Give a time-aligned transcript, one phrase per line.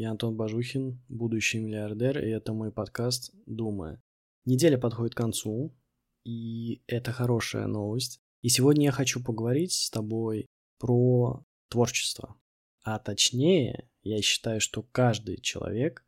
[0.00, 4.02] Я Антон Бажухин, будущий миллиардер, и это мой подкаст «Думая».
[4.46, 5.76] Неделя подходит к концу,
[6.24, 8.18] и это хорошая новость.
[8.40, 10.46] И сегодня я хочу поговорить с тобой
[10.78, 12.40] про творчество.
[12.82, 16.02] А точнее, я считаю, что каждый человек,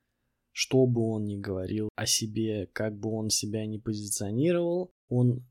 [0.52, 5.46] что бы он ни говорил о себе, как бы он себя ни позиционировал, он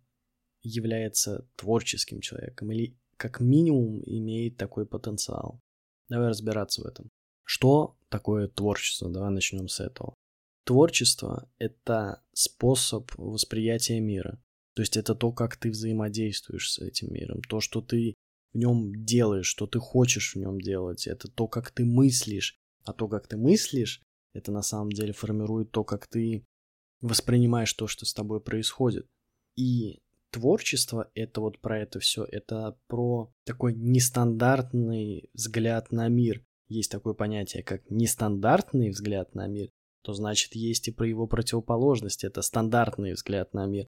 [0.63, 5.61] является творческим человеком или как минимум имеет такой потенциал.
[6.09, 7.11] Давай разбираться в этом.
[7.53, 9.09] Что такое творчество?
[9.09, 10.15] Давай начнем с этого.
[10.63, 14.41] Творчество— это способ восприятия мира.
[14.73, 18.13] То есть это то, как ты взаимодействуешь с этим миром, то, что ты
[18.53, 22.57] в нем делаешь, что ты хочешь в нем делать, это то, как ты мыслишь.
[22.85, 26.45] А то, как ты мыслишь, это на самом деле формирует то, как ты
[27.01, 29.07] воспринимаешь то, что с тобой происходит.
[29.57, 29.99] И
[30.29, 37.13] творчество— это вот про это все, это про такой нестандартный взгляд на мир есть такое
[37.13, 39.69] понятие, как нестандартный взгляд на мир,
[40.03, 43.87] то значит есть и про его противоположность, это стандартный взгляд на мир.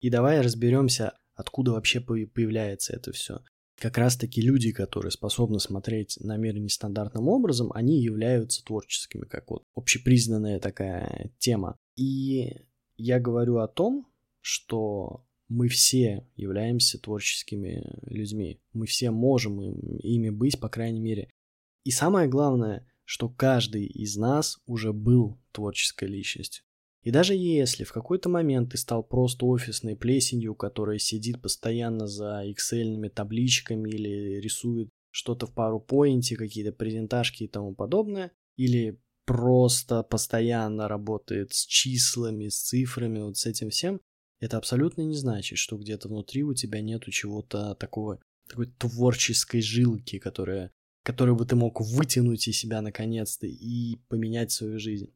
[0.00, 3.40] И давай разберемся, откуда вообще появляется это все.
[3.76, 9.50] Как раз таки люди, которые способны смотреть на мир нестандартным образом, они являются творческими, как
[9.50, 11.76] вот общепризнанная такая тема.
[11.96, 12.52] И
[12.96, 14.06] я говорю о том,
[14.40, 18.60] что мы все являемся творческими людьми.
[18.72, 21.28] Мы все можем ими быть, по крайней мере.
[21.84, 26.64] И самое главное, что каждый из нас уже был творческой личностью.
[27.02, 32.42] И даже если в какой-то момент ты стал просто офисной плесенью, которая сидит постоянно за
[32.46, 40.02] excel табличками или рисует что-то в пару поинте, какие-то презентажки и тому подобное, или просто
[40.02, 44.00] постоянно работает с числами, с цифрами, вот с этим всем,
[44.40, 48.18] это абсолютно не значит, что где-то внутри у тебя нету чего-то такого,
[48.48, 50.72] такой творческой жилки, которая
[51.04, 55.14] который бы ты мог вытянуть из себя наконец-то и поменять свою жизнь.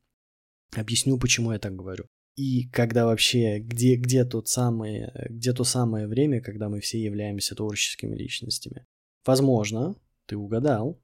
[0.77, 2.05] Объясню, почему я так говорю.
[2.37, 7.57] И когда вообще, где, где, тот самый, где то самое время, когда мы все являемся
[7.57, 8.87] творческими личностями.
[9.25, 11.01] Возможно, ты угадал,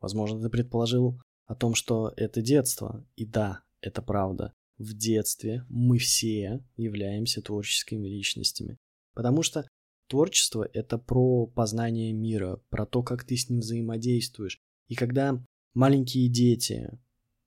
[0.00, 3.06] возможно, ты предположил о том, что это детство.
[3.16, 4.54] И да, это правда.
[4.78, 8.78] В детстве мы все являемся творческими личностями.
[9.14, 9.68] Потому что
[10.12, 14.60] Творчество— это про познание мира, про то, как ты с ним взаимодействуешь.
[14.88, 15.42] И когда
[15.72, 16.90] маленькие дети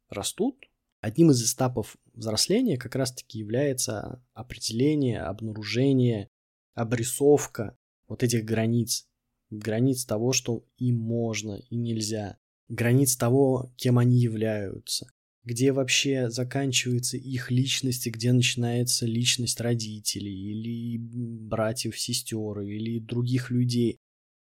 [0.10, 0.56] растут,
[1.00, 6.32] одним из этапов взросления как раз-таки является определение, обнаружение,
[6.74, 7.78] обрисовка
[8.08, 9.08] вот этих границ.
[9.52, 12.40] Границ того, что им можно и нельзя.
[12.68, 15.06] Границ того, кем они являются
[15.46, 23.52] где вообще заканчивается их личность и где начинается личность родителей или братьев, сестер или других
[23.52, 24.00] людей.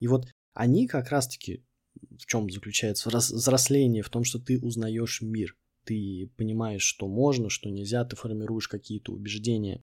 [0.01, 1.62] И вот они как раз-таки
[2.19, 7.71] в чем заключается взросление, в том, что ты узнаешь мир, ты понимаешь, что можно, что
[7.71, 9.83] нельзя, ты формируешь какие-то убеждения.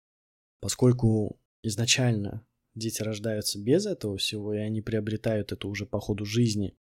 [0.61, 6.75] Поскольку изначально дети рождаются без этого всего, и они приобретают это уже по ходу жизни,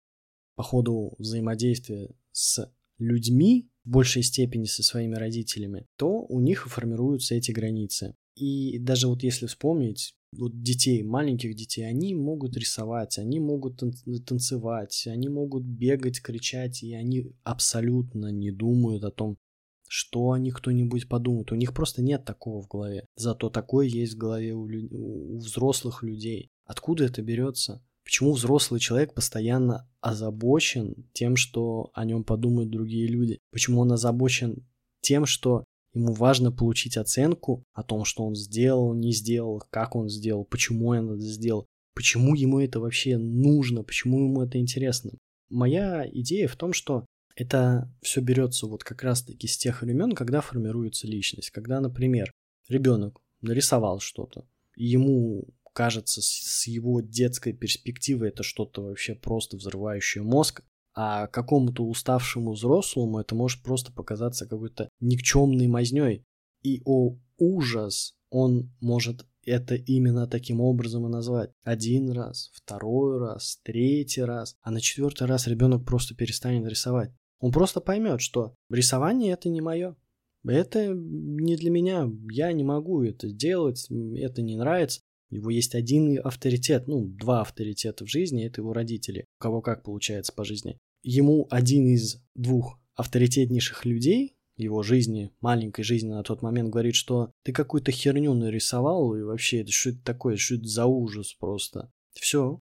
[0.54, 7.34] по ходу взаимодействия с людьми, в большей степени со своими родителями, то у них формируются
[7.34, 8.14] эти границы.
[8.36, 13.82] И даже вот если вспомнить, вот детей, маленьких детей, они могут рисовать, они могут
[14.26, 19.36] танцевать, они могут бегать, кричать, и они абсолютно не думают о том,
[19.86, 21.52] что о них кто-нибудь подумает.
[21.52, 23.04] У них просто нет такого в голове.
[23.14, 26.50] Зато такое есть в голове у, лю- у взрослых людей.
[26.64, 27.84] Откуда это берется?
[28.12, 33.38] Почему взрослый человек постоянно озабочен тем, что о нем подумают другие люди?
[33.50, 34.66] Почему он озабочен
[35.00, 35.64] тем, что
[35.94, 40.88] ему важно получить оценку о том, что он сделал, не сделал, как он сделал, почему
[40.88, 41.64] он это сделал,
[41.94, 45.12] почему ему это вообще нужно, почему ему это интересно.
[45.48, 50.42] Моя идея в том, что это все берется вот как раз-таки с тех времен, когда
[50.42, 51.48] формируется личность.
[51.48, 52.30] Когда, например,
[52.68, 54.44] ребенок нарисовал что-то,
[54.76, 60.62] ему кажется с его детской перспективы это что-то вообще просто взрывающее мозг,
[60.94, 66.24] а какому-то уставшему взрослому это может просто показаться какой-то никчемной мазней.
[66.62, 71.50] И о ужас, он может это именно таким образом и назвать.
[71.64, 77.10] Один раз, второй раз, третий раз, а на четвертый раз ребенок просто перестанет рисовать.
[77.40, 79.96] Он просто поймет, что рисование это не мое.
[80.44, 85.00] Это не для меня, я не могу это делать, это не нравится.
[85.32, 89.82] Его есть один авторитет, ну, два авторитета в жизни, это его родители, у кого как
[89.82, 90.76] получается по жизни.
[91.02, 97.32] Ему один из двух авторитетнейших людей его жизни, маленькой жизни на тот момент, говорит, что
[97.42, 101.90] ты какую-то херню нарисовал, и вообще, это что это такое, что это за ужас просто.
[102.12, 102.60] Все,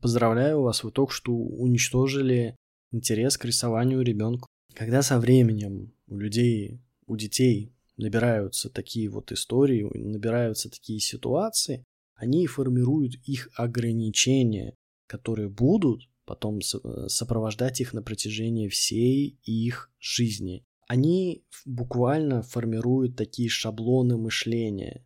[0.00, 2.56] поздравляю вас, вы только что уничтожили
[2.92, 4.46] интерес к рисованию ребенку.
[4.74, 11.84] Когда со временем у людей, у детей набираются такие вот истории, набираются такие ситуации,
[12.22, 14.76] они формируют их ограничения,
[15.08, 20.64] которые будут потом сопровождать их на протяжении всей их жизни.
[20.86, 25.04] Они буквально формируют такие шаблоны мышления.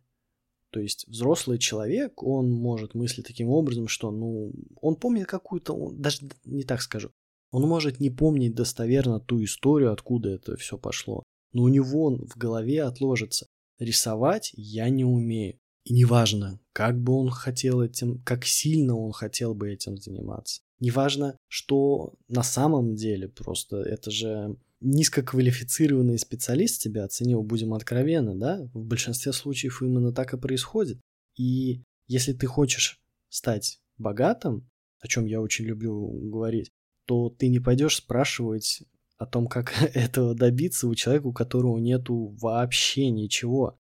[0.69, 6.19] То есть взрослый человек, он может мыслить таким образом, что, ну, он помнит какую-то, даже
[6.45, 7.09] не так скажу,
[7.51, 11.23] он может не помнить достоверно ту историю, откуда это все пошло.
[11.51, 13.47] Но у него в голове отложится.
[13.79, 15.57] Рисовать я не умею.
[15.87, 20.61] И неважно, как бы он хотел этим, как сильно он хотел бы этим заниматься.
[20.81, 28.69] Неважно, что на самом деле просто это же низкоквалифицированный специалист тебя оценил, будем откровенны, да?
[28.73, 30.99] В большинстве случаев именно так и происходит.
[31.37, 32.99] И если ты хочешь
[33.29, 34.69] стать богатым,
[34.99, 36.69] о чем я очень люблю говорить,
[37.05, 38.83] то ты не пойдешь спрашивать
[39.17, 43.79] о том, как этого добиться у человека, у которого нету вообще ничего.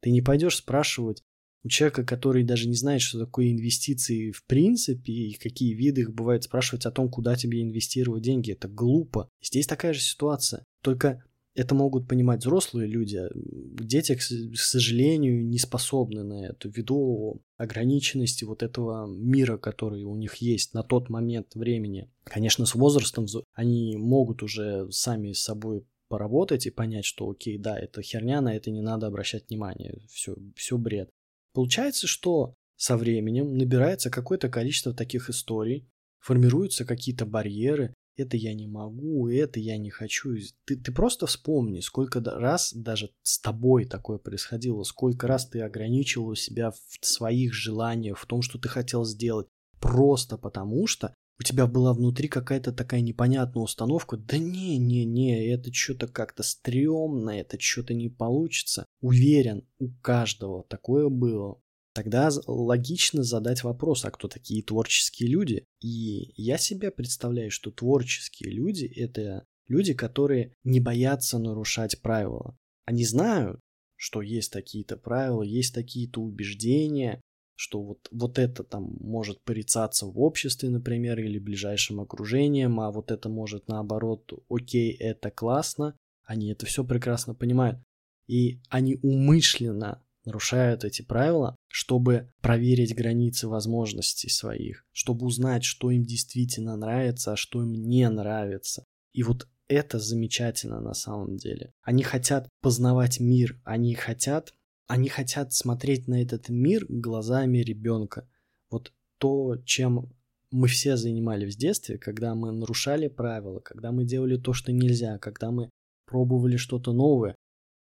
[0.00, 1.22] Ты не пойдешь спрашивать
[1.64, 6.12] у человека, который даже не знает, что такое инвестиции в принципе и какие виды их
[6.12, 8.52] бывают, спрашивать о том, куда тебе инвестировать деньги.
[8.52, 9.28] Это глупо.
[9.42, 10.64] Здесь такая же ситуация.
[10.82, 11.24] Только
[11.54, 13.20] это могут понимать взрослые люди.
[13.34, 14.22] Дети, к
[14.56, 20.82] сожалению, не способны на это ввиду ограниченности вот этого мира, который у них есть на
[20.82, 22.10] тот момент времени.
[22.24, 27.78] Конечно, с возрастом они могут уже сами с собой поработать и понять, что окей, да,
[27.78, 31.10] это херня, на это не надо обращать внимание, все, все бред.
[31.52, 35.88] Получается, что со временем набирается какое-то количество таких историй,
[36.18, 40.34] формируются какие-то барьеры, это я не могу, это я не хочу.
[40.66, 46.34] Ты, ты просто вспомни, сколько раз даже с тобой такое происходило, сколько раз ты ограничивал
[46.34, 49.48] себя в своих желаниях, в том, что ты хотел сделать,
[49.80, 55.46] просто потому что у тебя была внутри какая-то такая непонятная установка, да не, не, не,
[55.48, 58.86] это что-то как-то стрёмно, это что-то не получится.
[59.00, 61.60] Уверен, у каждого такое было.
[61.94, 65.66] Тогда логично задать вопрос, а кто такие творческие люди?
[65.80, 72.56] И я себе представляю, что творческие люди— это люди, которые не боятся нарушать правила.
[72.86, 73.60] Они знают,
[73.96, 77.20] что есть такие-то правила, есть такие-то убеждения,
[77.62, 83.12] что вот, вот это там может порицаться в обществе, например, или ближайшим окружением, а вот
[83.12, 85.94] это может наоборот, окей, это классно,
[86.24, 87.78] они это все прекрасно понимают.
[88.26, 96.02] И они умышленно нарушают эти правила, чтобы проверить границы возможностей своих, чтобы узнать, что им
[96.02, 98.84] действительно нравится, а что им не нравится.
[99.12, 101.70] И вот это замечательно на самом деле.
[101.82, 104.52] Они хотят познавать мир, они хотят,
[104.86, 108.28] они хотят смотреть на этот мир глазами ребенка.
[108.70, 110.12] Вот то, чем
[110.50, 115.18] мы все занимались в детстве, когда мы нарушали правила, когда мы делали то, что нельзя,
[115.18, 115.70] когда мы
[116.06, 117.34] пробовали что-то новое,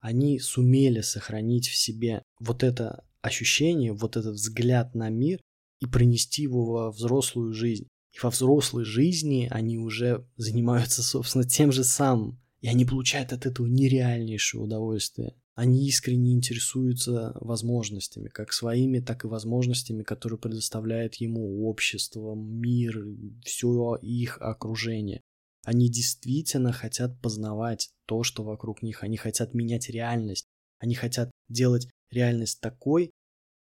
[0.00, 5.40] они сумели сохранить в себе вот это ощущение, вот этот взгляд на мир
[5.80, 7.88] и пронести его во взрослую жизнь.
[8.12, 12.40] И во взрослой жизни они уже занимаются, собственно, тем же самым.
[12.62, 15.34] И они получают от этого нереальнейшее удовольствие.
[15.56, 23.02] Они искренне интересуются возможностями, как своими, так и возможностями, которые предоставляет ему общество, мир,
[23.42, 25.22] все их окружение.
[25.64, 29.02] Они действительно хотят познавать то, что вокруг них.
[29.02, 30.46] Они хотят менять реальность.
[30.78, 33.10] Они хотят делать реальность такой,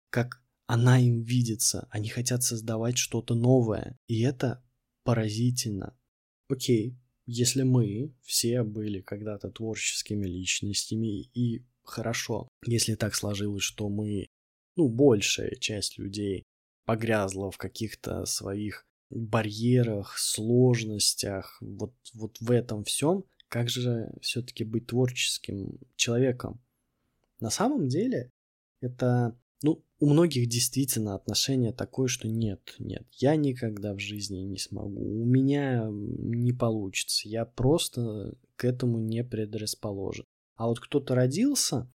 [0.10, 1.88] как она им видится.
[1.92, 3.98] Они хотят создавать что-то новое.
[4.08, 4.62] И это
[5.06, 5.98] поразительно.
[6.50, 14.28] Окей, если мы все были когда-то творческими личностями, и хорошо, если так сложилось, что мы,
[14.76, 16.44] ну, большая часть людей
[16.86, 24.88] погрязла в каких-то своих барьерах, сложностях, вот, вот в этом всем, как же все-таки быть
[24.88, 26.60] творческим человеком?
[27.40, 28.32] На самом деле,
[28.82, 34.58] это, ну, у многих действительно отношение такое, что нет, нет, я никогда в жизни не
[34.58, 40.26] смогу, у меня не получится, я просто к этому не предрасположен.
[40.56, 41.92] А вот кто-то родился,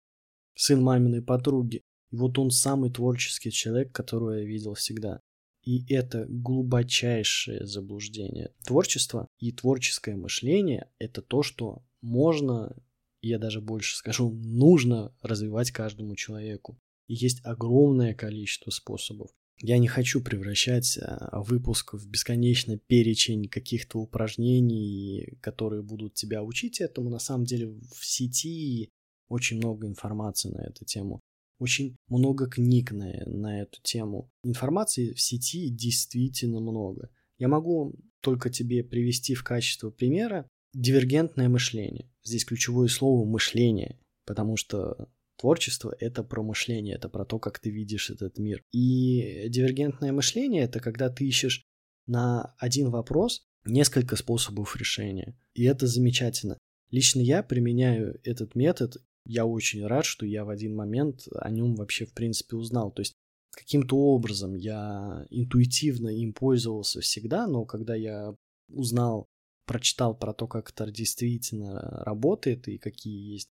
[0.55, 5.21] сын маминой подруги, и вот он самый творческий человек, которого я видел всегда.
[5.63, 8.55] И это глубочайшее заблуждение.
[8.65, 12.75] Творчество и творческое мышление– это то, что можно,
[13.21, 16.79] я даже больше скажу, нужно развивать каждому человеку.
[17.07, 19.31] И есть огромное количество способов.
[19.61, 26.81] Я не хочу превращать а, выпуск в бесконечный перечень каких-то упражнений, которые будут тебя учить
[26.81, 27.11] этому.
[27.11, 28.91] На самом деле в сети
[29.29, 31.21] очень много информации на эту тему
[31.59, 34.31] очень много книг на, на эту тему.
[34.45, 37.11] Информации в сети действительно много.
[37.39, 42.11] Я могу только тебе привести в качестве примера дивергентное мышление.
[42.23, 47.71] Здесь ключевое слово мышление, потому что творчество— это про мышление, это про то, как ты
[47.71, 48.65] видишь этот мир.
[48.73, 51.65] И дивергентное мышление— это когда ты ищешь
[52.07, 55.37] на один вопрос несколько способов решения.
[55.55, 56.59] И это замечательно.
[56.91, 58.97] Лично я применяю этот метод.
[59.25, 62.91] Я очень рад, что я в один момент о нем вообще в принципе узнал.
[62.91, 63.15] То есть
[63.51, 68.35] каким-то образом я интуитивно им пользовался всегда, но когда я
[68.71, 69.27] узнал,
[69.67, 73.49] прочитал про то, как это действительно работает и какие есть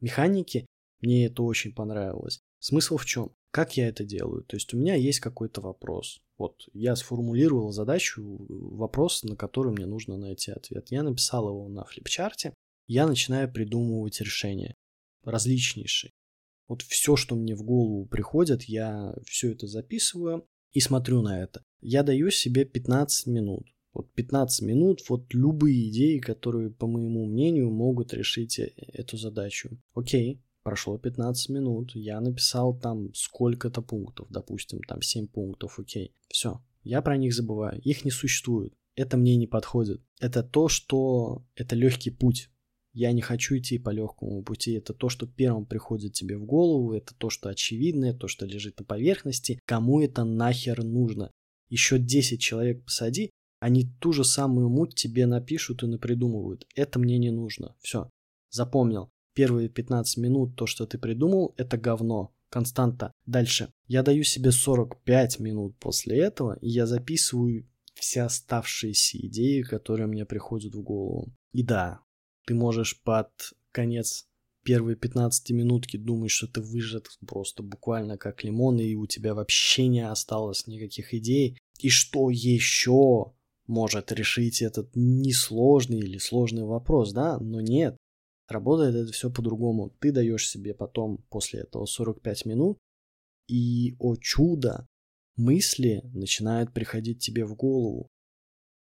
[0.00, 0.66] механики,
[1.04, 2.40] мне это очень понравилось.
[2.58, 3.32] Смысл в чем?
[3.50, 4.42] Как я это делаю?
[4.44, 6.20] То есть у меня есть какой-то вопрос.
[6.38, 10.88] Вот я сформулировал задачу, вопрос, на который мне нужно найти ответ.
[10.90, 12.54] Я написал его на флипчарте.
[12.86, 14.74] Я начинаю придумывать решения
[15.22, 16.10] различнейшие.
[16.68, 21.62] Вот все, что мне в голову приходит, я все это записываю и смотрю на это.
[21.80, 23.66] Я даю себе 15 минут.
[23.92, 29.78] Вот 15 минут, вот любые идеи, которые, по моему мнению, могут решить э, эту задачу.
[29.94, 36.12] Окей, прошло 15 минут, я написал там сколько-то пунктов, допустим, там 7 пунктов, окей.
[36.28, 38.74] Все, я про них забываю, их не существует.
[38.96, 40.02] Это мне не подходит.
[40.20, 41.44] Это то, что...
[41.56, 42.50] Это легкий путь.
[42.92, 44.72] Я не хочу идти по легкому пути.
[44.72, 48.78] Это то, что первым приходит тебе в голову, это то, что очевидное, то, что лежит
[48.78, 49.60] на поверхности.
[49.64, 51.32] Кому это нахер нужно?
[51.68, 56.66] Еще 10 человек посади, они ту же самую муть тебе напишут и напридумывают.
[56.76, 57.74] Это мне не нужно.
[57.80, 58.10] Все.
[58.50, 59.10] Запомнил.
[59.34, 62.32] Первые 15 минут то, что ты придумал, это говно.
[62.50, 63.12] Константа.
[63.26, 63.72] Дальше.
[63.88, 70.24] Я даю себе 45 минут после этого, и я записываю все оставшиеся идеи, которые мне
[70.24, 71.32] приходят в голову.
[71.52, 72.00] И да,
[72.46, 73.30] ты можешь под
[73.72, 74.28] конец
[74.62, 79.88] первые 15 минутки думать, что ты выжат просто буквально как лимон, и у тебя вообще
[79.88, 81.58] не осталось никаких идей.
[81.80, 83.32] И что еще
[83.66, 87.38] может решить этот несложный или сложный вопрос, да?
[87.38, 87.96] Но нет,
[88.54, 89.90] работает это все по-другому.
[90.00, 92.78] Ты даешь себе потом после этого 45 минут,
[93.48, 94.86] и, о чудо,
[95.36, 98.08] мысли начинают приходить тебе в голову.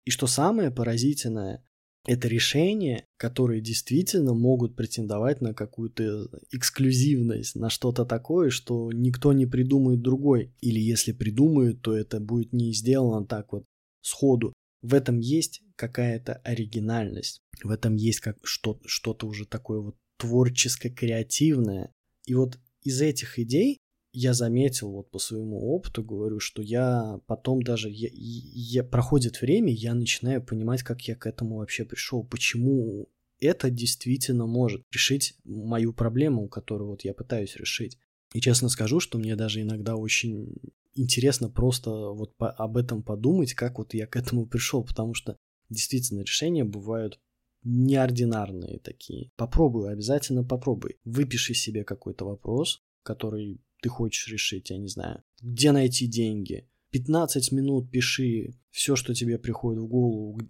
[0.05, 1.62] И что самое поразительное,
[2.07, 9.47] это решения, которые действительно могут претендовать на какую-то эксклюзивность, на что-то такое, что никто не
[9.47, 10.55] придумает другой.
[10.61, 13.64] Или если придумают, то это будет не сделано так вот
[14.00, 14.55] сходу.
[14.83, 21.93] В этом есть какая-то оригинальность, в этом есть как что- что-то уже такое вот творческо-креативное.
[22.27, 23.79] И вот из этих идей
[24.13, 29.73] я заметил вот по своему опыту, говорю, что я потом даже, я, я, проходит время,
[29.73, 33.09] я начинаю понимать, как я к этому вообще пришел, почему
[33.39, 37.99] это действительно может решить мою проблему, которую вот я пытаюсь решить.
[38.35, 40.55] И честно скажу, что мне даже иногда очень
[40.94, 45.37] интересно просто вот по, об этом подумать, как вот я к этому пришел, потому что
[45.68, 47.18] действительно решения бывают
[47.62, 49.30] неординарные такие.
[49.37, 50.97] Попробуй, обязательно попробуй.
[51.04, 55.23] Выпиши себе какой-то вопрос, который ты хочешь решить, я не знаю.
[55.40, 56.66] Где найти деньги?
[56.90, 60.40] 15 минут пиши все, что тебе приходит в голову,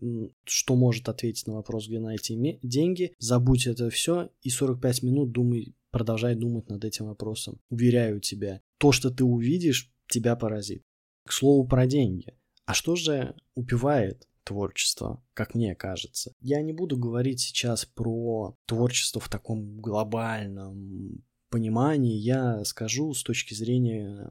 [0.45, 3.13] что может ответить на вопрос, где найти деньги.
[3.19, 7.61] Забудь это все и 45 минут думай, продолжай думать над этим вопросом.
[7.69, 10.83] Уверяю тебя, то, что ты увидишь, тебя поразит.
[11.27, 12.37] К слову про деньги.
[12.67, 16.35] А что же убивает творчество, как мне кажется?
[16.41, 23.55] Я не буду говорить сейчас про творчество в таком глобальном понимании я скажу с точки
[23.55, 24.31] зрения,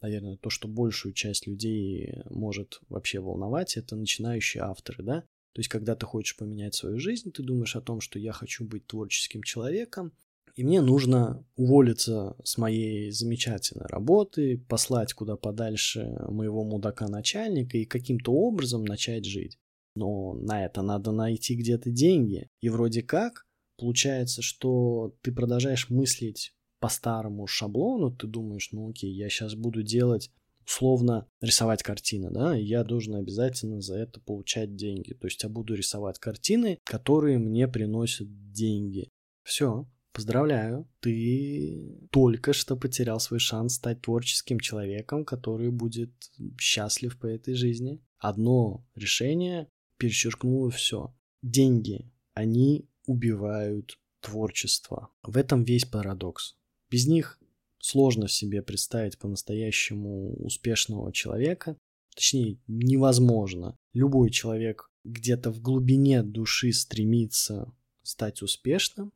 [0.00, 5.20] наверное, то, что большую часть людей может вообще волновать, это начинающие авторы, да?
[5.52, 8.64] То есть, когда ты хочешь поменять свою жизнь, ты думаешь о том, что я хочу
[8.64, 10.12] быть творческим человеком,
[10.54, 17.86] и мне нужно уволиться с моей замечательной работы, послать куда подальше моего мудака начальника и
[17.86, 19.58] каким-то образом начать жить.
[19.94, 22.48] Но на это надо найти где-то деньги.
[22.60, 23.46] И вроде как
[23.78, 29.82] получается, что ты продолжаешь мыслить по старому шаблону, ты думаешь, ну окей, я сейчас буду
[29.82, 30.30] делать
[30.66, 35.12] условно рисовать картины, да, и я должен обязательно за это получать деньги.
[35.12, 39.08] То есть я буду рисовать картины, которые мне приносят деньги.
[39.44, 46.12] Все, поздравляю, ты только что потерял свой шанс стать творческим человеком, который будет
[46.58, 48.00] счастлив по этой жизни.
[48.18, 51.14] Одно решение перечеркнуло все.
[51.42, 55.10] Деньги, они убивают творчество.
[55.22, 56.56] В этом весь парадокс.
[56.90, 57.40] Без них
[57.78, 61.76] сложно себе представить по-настоящему успешного человека.
[62.14, 63.76] Точнее, невозможно.
[63.92, 69.12] Любой человек где-то в глубине души стремится стать успешным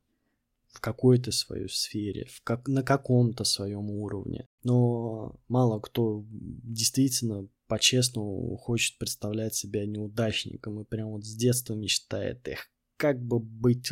[0.76, 4.46] в какой-то своей сфере, в как, на каком-то своем уровне.
[4.62, 12.46] Но мало кто действительно по-честному хочет представлять себя неудачником и прям вот с детства мечтает,
[12.46, 12.68] эх,
[12.98, 13.90] как бы быть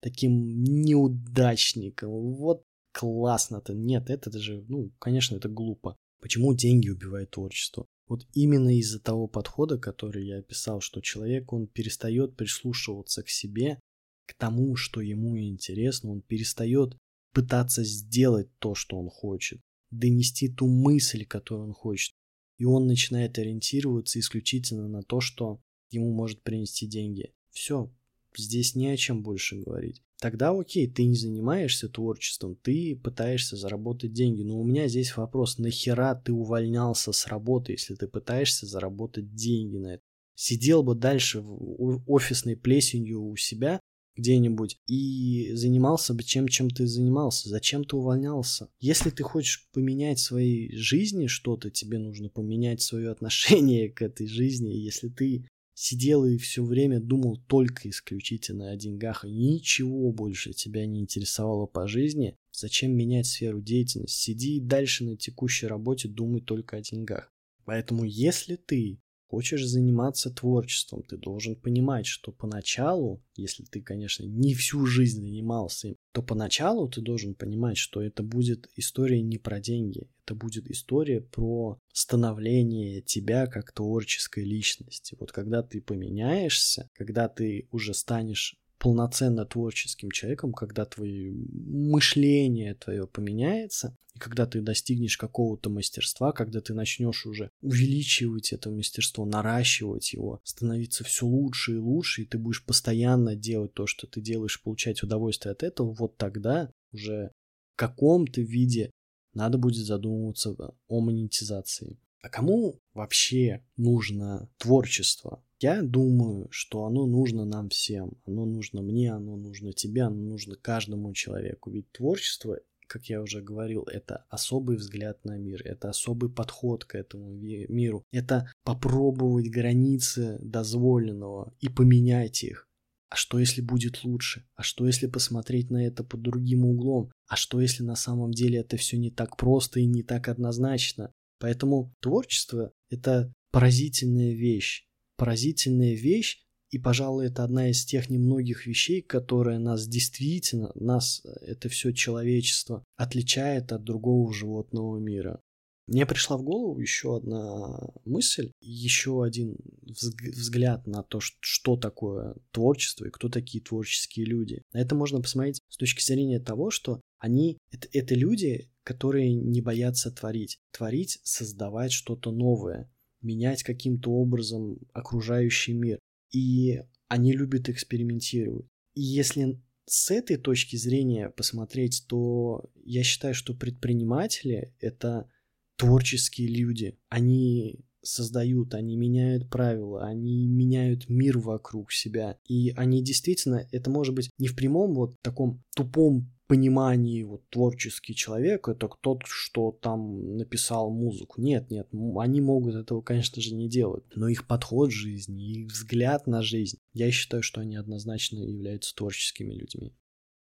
[0.00, 2.10] таким неудачником.
[2.10, 3.72] Вот классно-то.
[3.72, 5.96] Нет, это же, ну, конечно, это глупо.
[6.20, 7.86] Почему деньги убивают творчество?
[8.06, 13.80] Вот именно из-за того подхода, который я описал, что человек, он перестает прислушиваться к себе,
[14.28, 16.94] к тому, что ему интересно, он перестает
[17.32, 22.14] пытаться сделать то, что он хочет, донести ту мысль, которую он хочет.
[22.58, 27.32] И он начинает ориентироваться исключительно на то, что ему может принести деньги.
[27.50, 27.90] Все,
[28.36, 30.02] здесь не о чем больше говорить.
[30.20, 34.42] Тогда окей, ты не занимаешься творчеством, ты пытаешься заработать деньги.
[34.42, 39.76] Но у меня здесь вопрос, нахера ты увольнялся с работы, если ты пытаешься заработать деньги
[39.76, 40.02] на это?
[40.34, 43.80] Сидел бы дальше офисной плесенью у себя
[44.18, 47.48] где-нибудь и занимался бы чем, чем ты занимался.
[47.48, 48.68] Зачем ты увольнялся?
[48.80, 54.26] Если ты хочешь поменять в своей жизни что-то, тебе нужно поменять свое отношение к этой
[54.26, 54.70] жизни.
[54.70, 60.84] Если ты сидел и все время думал только исключительно о деньгах, и ничего больше тебя
[60.86, 64.18] не интересовало по жизни, зачем менять сферу деятельности?
[64.18, 67.32] Сиди и дальше на текущей работе думай только о деньгах.
[67.64, 68.98] Поэтому если ты
[69.28, 75.88] Хочешь заниматься творчеством, ты должен понимать, что поначалу, если ты, конечно, не всю жизнь занимался
[75.88, 80.70] им, то поначалу ты должен понимать, что это будет история не про деньги, это будет
[80.70, 85.14] история про становление тебя как творческой личности.
[85.20, 93.06] Вот когда ты поменяешься, когда ты уже станешь полноценно творческим человеком, когда твое мышление твое
[93.06, 100.12] поменяется, и когда ты достигнешь какого-то мастерства, когда ты начнешь уже увеличивать это мастерство, наращивать
[100.12, 104.62] его, становиться все лучше и лучше, и ты будешь постоянно делать то, что ты делаешь,
[104.62, 107.32] получать удовольствие от этого, вот тогда уже
[107.74, 108.90] в каком-то виде
[109.34, 110.56] надо будет задумываться
[110.88, 111.98] о монетизации.
[112.20, 115.42] А кому вообще нужно творчество?
[115.60, 118.12] Я думаю, что оно нужно нам всем.
[118.26, 121.70] Оно нужно мне, оно нужно тебе, оно нужно каждому человеку.
[121.70, 126.94] Ведь творчество, как я уже говорил, это особый взгляд на мир, это особый подход к
[126.94, 128.04] этому миру.
[128.12, 132.68] Это попробовать границы дозволенного и поменять их.
[133.10, 134.46] А что если будет лучше?
[134.54, 137.10] А что если посмотреть на это под другим углом?
[137.26, 141.12] А что если на самом деле это все не так просто и не так однозначно?
[141.40, 144.87] Поэтому творчество— это поразительная вещь
[145.18, 146.38] поразительная вещь,
[146.70, 151.92] и, пожалуй, это одна из тех немногих вещей, которая нас действительно, нас, э, это все
[151.92, 155.40] человечество, отличает от другого животного мира.
[155.86, 163.06] Мне пришла в голову еще одна мысль, еще один взгляд на то, что такое творчество
[163.06, 164.60] и кто такие творческие люди.
[164.74, 169.62] На это можно посмотреть с точки зрения того, что они это, это люди, которые не
[169.62, 170.58] боятся творить.
[170.72, 175.98] Творить, создавать что-то новое менять каким-то образом окружающий мир.
[176.30, 178.66] И они любят экспериментировать.
[178.94, 185.30] И если с этой точки зрения посмотреть, то я считаю, что предприниматели— это
[185.76, 186.98] творческие люди.
[187.08, 192.38] Они создают, они меняют правила, они меняют мир вокруг себя.
[192.46, 198.14] И они действительно, это может быть не в прямом вот таком тупом понимании вот творческий
[198.14, 201.40] человек это тот, что там написал музыку.
[201.40, 204.04] Нет, нет, они могут этого, конечно же, не делать.
[204.14, 209.54] Но их подход жизни, их взгляд на жизнь, я считаю, что они однозначно являются творческими
[209.54, 209.94] людьми.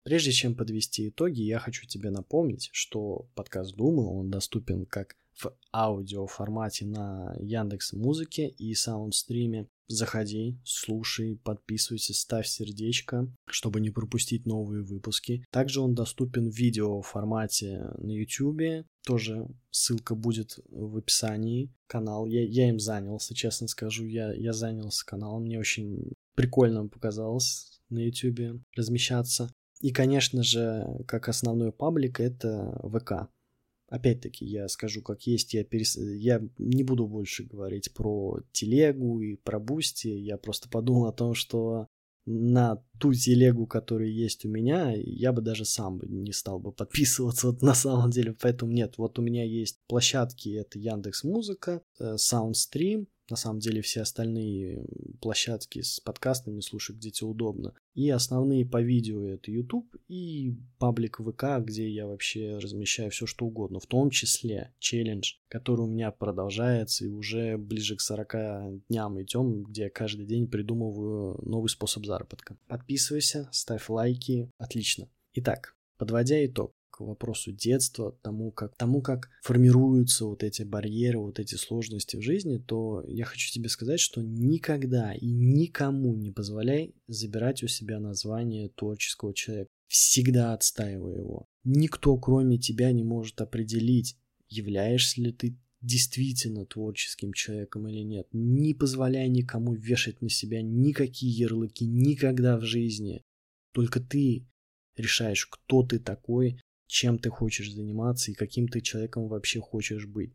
[0.04, 5.52] Прежде чем подвести итоги, я хочу тебе напомнить, что подкаст Думы, он доступен как в
[5.74, 9.68] аудио формате на Яндекс Музыке и Саундстриме.
[9.88, 15.46] Заходи, слушай, подписывайся, ставь сердечко, чтобы не пропустить новые выпуски.
[15.52, 18.88] Также он доступен в видео формате на YouTube.
[19.06, 21.72] Тоже ссылка будет в описании.
[21.86, 22.26] Канал.
[22.26, 24.06] Я, я им занялся, честно скажу.
[24.06, 25.44] Я, я занялся каналом.
[25.44, 29.54] Мне очень прикольно показалось на YouTube размещаться.
[29.82, 33.30] И, конечно же, как основной паблик, это ВК.
[33.96, 35.96] Опять-таки, я скажу как есть, я, перес...
[35.96, 41.34] я не буду больше говорить про телегу и про Boosty, я просто подумал о том,
[41.34, 41.88] что
[42.26, 47.48] на ту телегу, которая есть у меня, я бы даже сам не стал бы подписываться
[47.48, 53.04] вот на самом деле, поэтому нет, вот у меня есть площадки, это Яндекс Музыка, Soundstream,
[53.04, 54.86] э, на самом деле все остальные
[55.22, 57.74] площадки с подкастами слушать где тебе удобно.
[57.94, 63.46] И основные по видео это YouTube и паблик ВК, где я вообще размещаю все что
[63.46, 69.22] угодно, в том числе челлендж, который у меня продолжается и уже ближе к 40 дням
[69.22, 72.58] идем, где я каждый день придумываю новый способ заработка.
[72.68, 75.10] Подписывайся, ставь лайки, отлично.
[75.34, 81.40] Итак, подводя итог, к вопросу детства, тому как, тому, как формируются вот эти барьеры, вот
[81.40, 86.96] эти сложности в жизни, то я хочу тебе сказать, что никогда и никому не позволяй
[87.08, 89.68] забирать у себя название творческого человека.
[89.90, 91.48] Всегда отстаивай его.
[91.66, 94.16] Никто, кроме тебя, не может определить,
[94.48, 98.28] являешься ли ты действительно творческим человеком или нет.
[98.32, 103.22] Не позволяй никому вешать на себя никакие ярлыки никогда в жизни.
[103.74, 104.48] Только ты
[104.96, 110.34] решаешь, кто ты такой, чем ты хочешь заниматься и каким ты человеком вообще хочешь быть.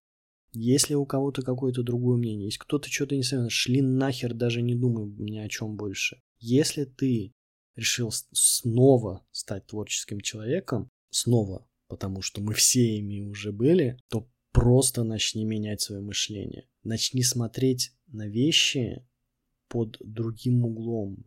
[0.52, 4.74] Если у кого-то какое-то другое мнение, если кто-то что-то не согласен, шли нахер, даже не
[4.74, 6.20] думай ни о чем больше.
[6.38, 7.32] Если ты
[7.76, 15.04] решил снова стать творческим человеком, снова, потому что мы все ими уже были, то просто
[15.04, 16.68] начни менять свое мышление.
[16.82, 19.06] Начни смотреть на вещи
[19.68, 21.24] под другим углом,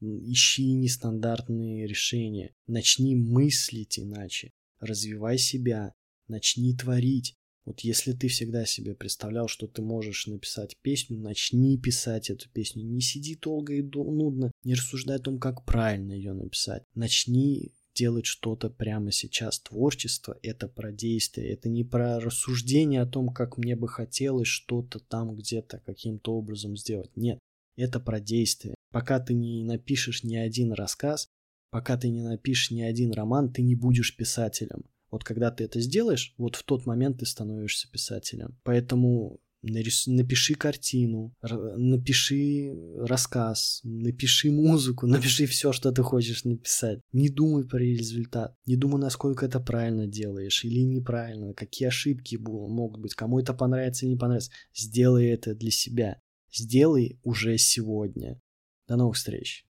[0.00, 5.92] ищи нестандартные решения, начни мыслить иначе, развивай себя,
[6.28, 7.34] начни творить.
[7.64, 12.82] Вот если ты всегда себе представлял, что ты можешь написать песню, начни писать эту песню.
[12.82, 16.84] Не сиди долго и нудно, не рассуждай о том, как правильно ее написать.
[16.94, 19.60] Начни делать что-то прямо сейчас.
[19.60, 25.00] Творчество— это про действие, это не про рассуждение о том, как мне бы хотелось что-то
[25.00, 27.14] там где-то каким-то образом сделать.
[27.16, 27.38] Нет,
[27.76, 28.76] это про действие.
[28.92, 31.28] Пока ты не напишешь ни один рассказ,
[31.70, 34.84] пока ты не напишешь ни один роман, ты не будешь писателем.
[35.10, 38.58] Вот когда ты это сделаешь, вот в тот момент ты становишься писателем.
[38.62, 40.06] Поэтому нарис...
[40.06, 47.00] напиши картину, напиши рассказ, напиши музыку, напиши все, что ты хочешь написать.
[47.12, 53.00] Не думай про результат, не думай, насколько это правильно делаешь или неправильно, какие ошибки могут
[53.00, 54.52] быть, кому это понравится или не понравится.
[54.74, 56.20] Сделай это для себя.
[56.52, 58.40] Сделай уже сегодня.
[58.86, 59.67] До новых встреч.